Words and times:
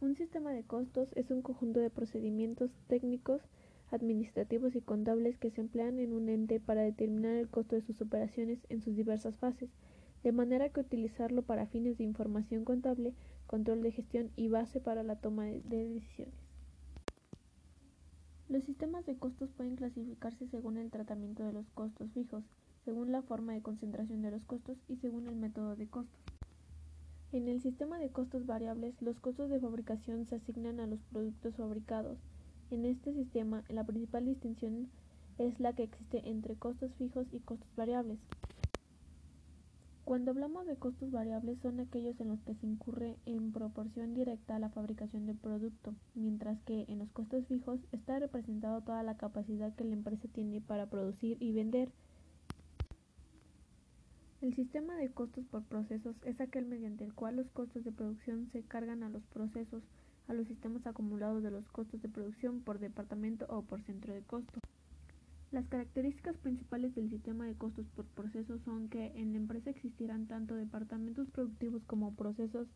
Un 0.00 0.14
sistema 0.14 0.52
de 0.52 0.62
costos 0.62 1.10
es 1.14 1.30
un 1.30 1.42
conjunto 1.42 1.78
de 1.78 1.90
procedimientos 1.90 2.70
técnicos, 2.88 3.42
administrativos 3.90 4.74
y 4.74 4.80
contables 4.80 5.36
que 5.36 5.50
se 5.50 5.60
emplean 5.60 5.98
en 5.98 6.14
un 6.14 6.30
ente 6.30 6.58
para 6.58 6.80
determinar 6.80 7.34
el 7.34 7.50
costo 7.50 7.76
de 7.76 7.82
sus 7.82 8.00
operaciones 8.00 8.58
en 8.70 8.80
sus 8.80 8.96
diversas 8.96 9.36
fases, 9.36 9.68
de 10.22 10.32
manera 10.32 10.70
que 10.70 10.80
utilizarlo 10.80 11.42
para 11.42 11.66
fines 11.66 11.98
de 11.98 12.04
información 12.04 12.64
contable, 12.64 13.12
control 13.46 13.82
de 13.82 13.92
gestión 13.92 14.30
y 14.36 14.48
base 14.48 14.80
para 14.80 15.02
la 15.02 15.16
toma 15.16 15.44
de 15.44 15.60
decisiones. 15.60 16.34
Los 18.48 18.64
sistemas 18.64 19.04
de 19.04 19.16
costos 19.16 19.50
pueden 19.50 19.76
clasificarse 19.76 20.46
según 20.48 20.78
el 20.78 20.90
tratamiento 20.90 21.44
de 21.44 21.52
los 21.52 21.68
costos 21.70 22.10
fijos, 22.12 22.42
según 22.86 23.12
la 23.12 23.20
forma 23.20 23.52
de 23.52 23.60
concentración 23.60 24.22
de 24.22 24.30
los 24.30 24.44
costos 24.44 24.78
y 24.88 24.96
según 24.96 25.28
el 25.28 25.36
método. 25.36 25.49
En 27.32 27.46
el 27.46 27.62
sistema 27.62 27.98
de 27.98 28.10
costos 28.10 28.44
variables, 28.44 29.00
los 29.00 29.20
costos 29.20 29.50
de 29.50 29.60
fabricación 29.60 30.26
se 30.26 30.34
asignan 30.34 30.80
a 30.80 30.86
los 30.86 30.98
productos 31.12 31.54
fabricados. 31.54 32.18
En 32.72 32.84
este 32.84 33.12
sistema, 33.12 33.62
la 33.68 33.84
principal 33.84 34.26
distinción 34.26 34.88
es 35.38 35.60
la 35.60 35.72
que 35.72 35.84
existe 35.84 36.28
entre 36.28 36.56
costos 36.56 36.92
fijos 36.94 37.28
y 37.32 37.38
costos 37.38 37.68
variables. 37.76 38.18
Cuando 40.04 40.32
hablamos 40.32 40.66
de 40.66 40.74
costos 40.74 41.12
variables 41.12 41.60
son 41.60 41.78
aquellos 41.78 42.20
en 42.20 42.30
los 42.30 42.40
que 42.40 42.56
se 42.56 42.66
incurre 42.66 43.16
en 43.26 43.52
proporción 43.52 44.12
directa 44.12 44.56
a 44.56 44.58
la 44.58 44.70
fabricación 44.70 45.26
del 45.26 45.36
producto, 45.36 45.94
mientras 46.16 46.60
que 46.62 46.84
en 46.88 46.98
los 46.98 47.10
costos 47.10 47.46
fijos 47.46 47.78
está 47.92 48.18
representado 48.18 48.80
toda 48.80 49.04
la 49.04 49.16
capacidad 49.16 49.72
que 49.76 49.84
la 49.84 49.92
empresa 49.92 50.26
tiene 50.32 50.60
para 50.60 50.86
producir 50.86 51.36
y 51.38 51.52
vender. 51.52 51.92
El 54.40 54.54
sistema 54.54 54.96
de 54.96 55.10
costos 55.10 55.44
por 55.44 55.64
procesos 55.64 56.16
es 56.24 56.40
aquel 56.40 56.64
mediante 56.64 57.04
el 57.04 57.12
cual 57.12 57.36
los 57.36 57.50
costos 57.50 57.84
de 57.84 57.92
producción 57.92 58.48
se 58.52 58.62
cargan 58.62 59.02
a 59.02 59.10
los 59.10 59.22
procesos, 59.26 59.82
a 60.28 60.32
los 60.32 60.46
sistemas 60.46 60.86
acumulados 60.86 61.42
de 61.42 61.50
los 61.50 61.68
costos 61.68 62.00
de 62.00 62.08
producción 62.08 62.60
por 62.60 62.78
departamento 62.78 63.44
o 63.50 63.60
por 63.60 63.82
centro 63.82 64.14
de 64.14 64.22
costo. 64.22 64.58
Las 65.52 65.66
características 65.66 66.38
principales 66.38 66.94
del 66.94 67.10
sistema 67.10 67.46
de 67.46 67.54
costos 67.54 67.84
por 67.94 68.06
procesos 68.06 68.62
son 68.62 68.88
que 68.88 69.12
en 69.14 69.32
la 69.32 69.38
empresa 69.38 69.68
existirán 69.68 70.26
tanto 70.26 70.54
departamentos 70.54 71.28
productivos 71.28 71.82
como 71.84 72.14
procesos 72.14 72.66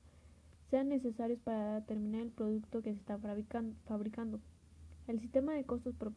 sean 0.71 0.91
necesarios 0.91 1.39
para 1.45 1.77
determinar 1.77 2.23
el 2.23 2.31
producto 2.31 2.83
que 2.83 2.93
se 2.93 2.99
está 2.99 3.17
fabricando. 3.17 4.41
El 5.07 5.21
sistema 5.21 5.53
de 5.53 5.65
costos 5.65 5.95
por, 5.95 6.13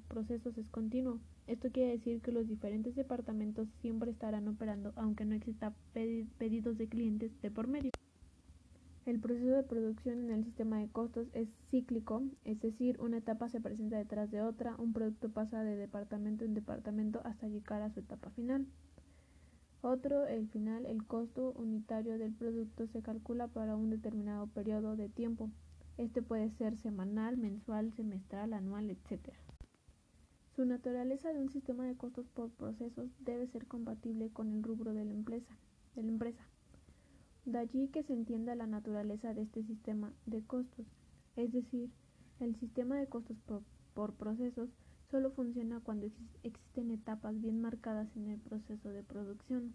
procesos 0.00 0.58
es 0.58 0.68
continuo. 0.68 1.18
Esto 1.46 1.70
quiere 1.70 1.92
decir 1.92 2.20
que 2.20 2.30
los 2.30 2.46
diferentes 2.46 2.94
departamentos 2.94 3.68
siempre 3.80 4.10
estarán 4.10 4.48
operando 4.48 4.92
aunque 4.96 5.24
no 5.24 5.34
existan 5.34 5.74
pedidos 5.92 6.76
de 6.76 6.88
clientes 6.88 7.32
de 7.40 7.50
por 7.50 7.68
medio. 7.68 7.90
El 9.06 9.18
proceso 9.18 9.52
de 9.52 9.62
producción 9.62 10.24
en 10.24 10.30
el 10.30 10.44
sistema 10.44 10.78
de 10.78 10.88
costos 10.88 11.28
es 11.32 11.48
cíclico, 11.70 12.22
es 12.44 12.60
decir, 12.60 13.00
una 13.00 13.16
etapa 13.16 13.48
se 13.48 13.62
presenta 13.62 13.96
detrás 13.96 14.30
de 14.30 14.42
otra, 14.42 14.76
un 14.76 14.92
producto 14.92 15.30
pasa 15.30 15.64
de 15.64 15.76
departamento 15.76 16.44
en 16.44 16.52
departamento 16.52 17.22
hasta 17.24 17.48
llegar 17.48 17.80
a 17.80 17.88
su 17.88 18.00
etapa 18.00 18.28
final. 18.28 18.66
Otro, 19.80 20.26
el 20.26 20.48
final, 20.48 20.84
el 20.84 21.06
costo 21.06 21.52
unitario 21.56 22.18
del 22.18 22.34
producto 22.34 22.86
se 22.88 23.00
calcula 23.00 23.48
para 23.48 23.76
un 23.76 23.88
determinado 23.88 24.46
periodo 24.48 24.96
de 24.96 25.08
tiempo. 25.08 25.48
Este 25.98 26.22
puede 26.22 26.48
ser 26.52 26.76
semanal, 26.76 27.36
mensual, 27.36 27.92
semestral, 27.92 28.52
anual, 28.52 28.88
etc. 28.88 29.34
Su 30.54 30.64
naturaleza 30.64 31.32
de 31.32 31.40
un 31.40 31.50
sistema 31.50 31.84
de 31.84 31.96
costos 31.96 32.28
por 32.28 32.50
procesos 32.50 33.10
debe 33.18 33.48
ser 33.48 33.66
compatible 33.66 34.30
con 34.30 34.52
el 34.52 34.62
rubro 34.62 34.94
de 34.94 35.04
la 35.04 35.12
empresa. 35.12 35.52
De 37.44 37.58
allí 37.58 37.88
que 37.88 38.04
se 38.04 38.12
entienda 38.12 38.54
la 38.54 38.68
naturaleza 38.68 39.34
de 39.34 39.42
este 39.42 39.64
sistema 39.64 40.12
de 40.24 40.42
costos, 40.42 40.86
es 41.34 41.50
decir, 41.50 41.90
el 42.38 42.54
sistema 42.54 42.96
de 42.96 43.08
costos 43.08 43.36
por 43.92 44.14
procesos 44.14 44.70
solo 45.10 45.32
funciona 45.32 45.80
cuando 45.80 46.06
existen 46.44 46.92
etapas 46.92 47.40
bien 47.40 47.60
marcadas 47.60 48.16
en 48.16 48.28
el 48.28 48.38
proceso 48.38 48.90
de 48.90 49.02
producción, 49.02 49.74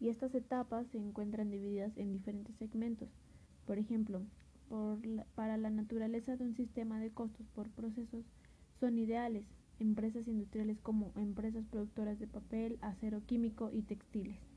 y 0.00 0.08
estas 0.08 0.34
etapas 0.34 0.88
se 0.88 0.98
encuentran 0.98 1.50
divididas 1.50 1.96
en 1.96 2.12
diferentes 2.12 2.56
segmentos. 2.56 3.08
Por 3.66 3.78
ejemplo, 3.78 4.22
para 5.34 5.56
la 5.56 5.70
naturaleza 5.70 6.36
de 6.36 6.44
un 6.44 6.54
sistema 6.54 6.98
de 7.00 7.10
costos 7.10 7.46
por 7.54 7.68
procesos 7.70 8.24
son 8.80 8.98
ideales 8.98 9.44
empresas 9.80 10.26
industriales 10.28 10.78
como 10.80 11.12
empresas 11.16 11.64
productoras 11.66 12.18
de 12.18 12.26
papel, 12.26 12.78
acero 12.80 13.22
químico 13.26 13.70
y 13.72 13.82
textiles. 13.82 14.53